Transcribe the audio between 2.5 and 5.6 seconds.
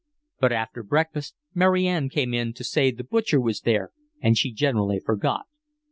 to say the butcher was there, and she generally forgot.